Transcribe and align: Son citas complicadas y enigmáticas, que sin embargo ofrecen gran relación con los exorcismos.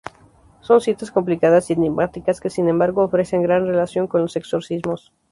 Son 0.61 0.81
citas 0.81 1.11
complicadas 1.11 1.69
y 1.69 1.73
enigmáticas, 1.73 2.41
que 2.41 2.49
sin 2.49 2.67
embargo 2.67 3.03
ofrecen 3.03 3.43
gran 3.43 3.67
relación 3.67 4.07
con 4.07 4.21
los 4.21 4.35
exorcismos. 4.35 5.13